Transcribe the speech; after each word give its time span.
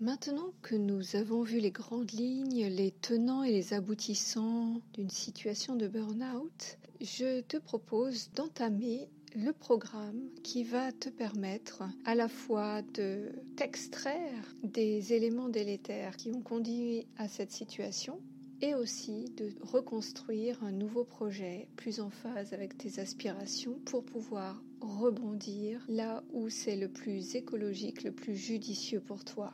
Maintenant 0.00 0.54
que 0.62 0.76
nous 0.76 1.14
avons 1.14 1.42
vu 1.42 1.60
les 1.60 1.72
grandes 1.72 2.12
lignes, 2.12 2.64
les 2.68 2.90
tenants 2.90 3.42
et 3.42 3.52
les 3.52 3.74
aboutissants 3.74 4.80
d'une 4.94 5.10
situation 5.10 5.76
de 5.76 5.88
burn-out, 5.88 6.78
je 7.02 7.42
te 7.42 7.58
propose 7.58 8.30
d'entamer 8.34 9.10
le 9.34 9.52
programme 9.52 10.22
qui 10.42 10.64
va 10.64 10.90
te 10.90 11.10
permettre 11.10 11.82
à 12.06 12.14
la 12.14 12.28
fois 12.28 12.80
de 12.94 13.30
t'extraire 13.56 14.56
des 14.62 15.12
éléments 15.12 15.50
délétères 15.50 16.16
qui 16.16 16.30
ont 16.30 16.40
conduit 16.40 17.06
à 17.18 17.28
cette 17.28 17.52
situation 17.52 18.22
et 18.62 18.74
aussi 18.74 19.26
de 19.36 19.52
reconstruire 19.60 20.64
un 20.64 20.72
nouveau 20.72 21.04
projet 21.04 21.68
plus 21.76 22.00
en 22.00 22.08
phase 22.08 22.54
avec 22.54 22.78
tes 22.78 23.00
aspirations 23.00 23.78
pour 23.84 24.06
pouvoir 24.06 24.62
rebondir 24.80 25.84
là 25.88 26.24
où 26.32 26.48
c'est 26.48 26.76
le 26.76 26.88
plus 26.88 27.34
écologique, 27.36 28.02
le 28.02 28.12
plus 28.12 28.34
judicieux 28.34 29.00
pour 29.00 29.24
toi. 29.24 29.52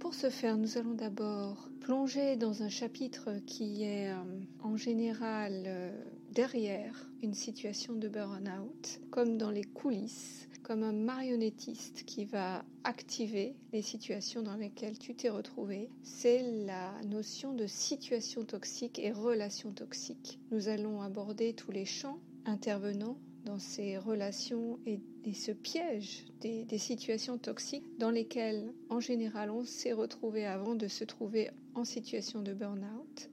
Pour 0.00 0.14
ce 0.14 0.30
faire, 0.30 0.56
nous 0.56 0.78
allons 0.78 0.94
d'abord 0.94 1.68
plonger 1.80 2.36
dans 2.36 2.62
un 2.62 2.70
chapitre 2.70 3.34
qui 3.46 3.84
est 3.84 4.10
euh, 4.10 4.16
en 4.62 4.78
général 4.78 5.64
euh, 5.66 5.92
derrière 6.32 7.10
une 7.22 7.34
situation 7.34 7.92
de 7.92 8.08
burn-out, 8.08 8.98
comme 9.10 9.36
dans 9.36 9.50
les 9.50 9.62
coulisses, 9.62 10.48
comme 10.62 10.82
un 10.84 10.94
marionnettiste 10.94 12.04
qui 12.06 12.24
va 12.24 12.64
activer 12.82 13.54
les 13.74 13.82
situations 13.82 14.40
dans 14.40 14.56
lesquelles 14.56 14.98
tu 14.98 15.14
t'es 15.14 15.28
retrouvé. 15.28 15.90
C'est 16.02 16.64
la 16.64 16.94
notion 17.02 17.52
de 17.52 17.66
situation 17.66 18.46
toxique 18.46 18.98
et 18.98 19.12
relation 19.12 19.70
toxique. 19.70 20.40
Nous 20.50 20.68
allons 20.68 21.02
aborder 21.02 21.52
tous 21.52 21.72
les 21.72 21.84
champs 21.84 22.20
intervenants 22.46 23.18
dans 23.44 23.58
ces 23.58 23.98
relations 23.98 24.78
et, 24.86 25.00
ce 25.34 25.52
piège 25.52 26.26
des, 26.40 26.64
des, 26.64 26.78
situations 26.78 27.38
toxiques 27.38 27.86
dans 27.98 28.10
lesquelles, 28.10 28.72
en 28.88 29.00
général, 29.00 29.50
on 29.50 29.64
s'est 29.64 29.92
retrouvé 29.92 30.46
avant 30.46 30.74
de 30.74 30.88
se 30.88 31.04
trouver 31.04 31.50
en 31.74 31.84
situation 31.84 32.42
de 32.42 32.52
burn-out. 32.52 33.30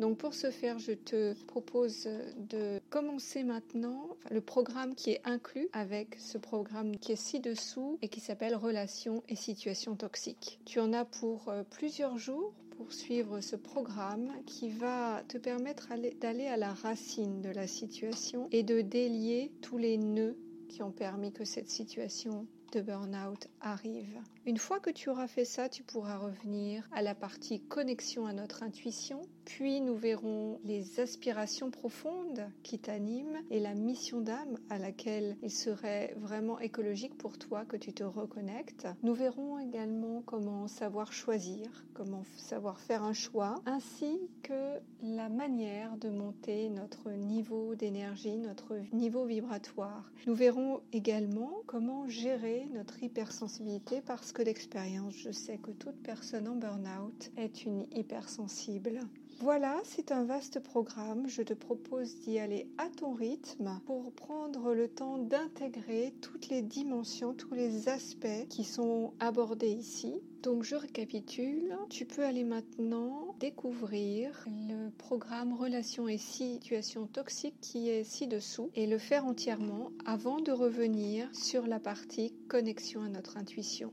Donc 0.00 0.16
pour 0.16 0.32
ce 0.32 0.50
faire, 0.50 0.78
je 0.78 0.92
te 0.92 1.34
propose 1.44 2.08
de 2.48 2.80
commencer 2.88 3.44
maintenant 3.44 4.16
le 4.30 4.40
programme 4.40 4.94
qui 4.94 5.10
est 5.10 5.20
inclus 5.24 5.68
avec 5.74 6.16
ce 6.18 6.38
programme 6.38 6.96
qui 6.96 7.12
est 7.12 7.16
ci-dessous 7.16 7.98
et 8.00 8.08
qui 8.08 8.20
s'appelle 8.20 8.56
Relations 8.56 9.22
et 9.28 9.36
situations 9.36 9.96
toxiques. 9.96 10.58
Tu 10.64 10.80
en 10.80 10.94
as 10.94 11.04
pour 11.04 11.50
euh, 11.50 11.64
plusieurs 11.68 12.16
jours 12.16 12.54
pour 12.78 12.94
suivre 12.94 13.42
ce 13.42 13.56
programme 13.56 14.32
qui 14.46 14.70
va 14.70 15.22
te 15.28 15.36
permettre 15.36 15.90
d'aller 16.18 16.46
à 16.46 16.56
la 16.56 16.72
racine 16.72 17.42
de 17.42 17.50
la 17.50 17.66
situation 17.66 18.48
et 18.52 18.62
de 18.62 18.80
délier 18.80 19.52
tous 19.60 19.76
les 19.76 19.98
nœuds 19.98 20.38
qui 20.70 20.82
ont 20.82 20.92
permis 20.92 21.30
que 21.30 21.44
cette 21.44 21.68
situation 21.68 22.46
de 22.72 22.80
burn-out 22.80 23.48
arrive. 23.60 24.20
Une 24.46 24.58
fois 24.58 24.80
que 24.80 24.90
tu 24.90 25.10
auras 25.10 25.26
fait 25.26 25.44
ça, 25.44 25.68
tu 25.68 25.82
pourras 25.82 26.18
revenir 26.18 26.88
à 26.92 27.02
la 27.02 27.14
partie 27.14 27.60
connexion 27.60 28.26
à 28.26 28.32
notre 28.32 28.62
intuition, 28.62 29.22
puis 29.44 29.80
nous 29.80 29.96
verrons 29.96 30.60
les 30.64 31.00
aspirations 31.00 31.70
profondes 31.70 32.48
qui 32.62 32.78
t'animent 32.78 33.38
et 33.50 33.60
la 33.60 33.74
mission 33.74 34.20
d'âme 34.20 34.58
à 34.68 34.78
laquelle 34.78 35.36
il 35.42 35.50
serait 35.50 36.14
vraiment 36.16 36.58
écologique 36.60 37.16
pour 37.18 37.38
toi 37.38 37.64
que 37.64 37.76
tu 37.76 37.92
te 37.92 38.04
reconnectes. 38.04 38.88
Nous 39.02 39.14
verrons 39.14 39.58
également 39.58 40.22
comment 40.22 40.68
savoir 40.68 41.12
choisir, 41.12 41.84
comment 41.94 42.24
savoir 42.36 42.80
faire 42.80 43.02
un 43.02 43.12
choix, 43.12 43.56
ainsi 43.66 44.20
que 44.42 44.78
la 45.02 45.28
manière 45.28 45.96
de 45.96 46.08
monter 46.08 46.68
notre 46.70 47.10
niveau 47.10 47.74
d'énergie, 47.74 48.38
notre 48.38 48.76
niveau 48.92 49.24
vibratoire. 49.24 50.10
Nous 50.26 50.34
verrons 50.34 50.80
également 50.92 51.62
comment 51.66 52.08
gérer 52.08 52.59
notre 52.66 53.02
hypersensibilité 53.02 54.00
parce 54.02 54.32
que 54.32 54.42
d'expérience, 54.42 55.14
je 55.16 55.30
sais 55.30 55.58
que 55.58 55.70
toute 55.70 55.96
personne 56.02 56.48
en 56.48 56.56
burn-out 56.56 57.30
est 57.36 57.64
une 57.64 57.86
hypersensible. 57.92 59.00
Voilà, 59.42 59.80
c'est 59.84 60.12
un 60.12 60.24
vaste 60.24 60.60
programme. 60.60 61.26
Je 61.26 61.40
te 61.40 61.54
propose 61.54 62.14
d'y 62.20 62.38
aller 62.38 62.68
à 62.76 62.90
ton 62.90 63.14
rythme 63.14 63.80
pour 63.86 64.12
prendre 64.12 64.74
le 64.74 64.86
temps 64.86 65.16
d'intégrer 65.16 66.12
toutes 66.20 66.50
les 66.50 66.60
dimensions, 66.60 67.32
tous 67.32 67.54
les 67.54 67.88
aspects 67.88 68.46
qui 68.50 68.64
sont 68.64 69.14
abordés 69.18 69.70
ici. 69.70 70.20
Donc 70.42 70.62
je 70.62 70.76
récapitule, 70.76 71.74
tu 71.88 72.04
peux 72.04 72.22
aller 72.22 72.44
maintenant 72.44 73.34
découvrir 73.40 74.44
le 74.46 74.90
programme 74.90 75.54
Relations 75.54 76.06
et 76.06 76.18
situations 76.18 77.06
toxiques 77.06 77.60
qui 77.62 77.88
est 77.88 78.04
ci-dessous 78.04 78.70
et 78.74 78.86
le 78.86 78.98
faire 78.98 79.24
entièrement 79.24 79.90
avant 80.04 80.42
de 80.42 80.52
revenir 80.52 81.34
sur 81.34 81.66
la 81.66 81.80
partie 81.80 82.34
connexion 82.48 83.00
à 83.00 83.08
notre 83.08 83.38
intuition. 83.38 83.90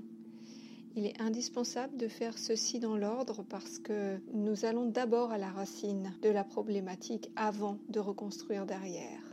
Il 0.98 1.06
est 1.06 1.22
indispensable 1.22 1.96
de 1.96 2.08
faire 2.08 2.40
ceci 2.40 2.80
dans 2.80 2.98
l'ordre 2.98 3.44
parce 3.44 3.78
que 3.78 4.18
nous 4.34 4.66
allons 4.66 4.88
d'abord 4.88 5.32
à 5.32 5.38
la 5.38 5.52
racine 5.52 6.12
de 6.24 6.30
la 6.30 6.44
problématique 6.44 7.30
avant 7.36 7.78
de 7.90 8.00
reconstruire 8.00 8.66
derrière. 8.66 9.27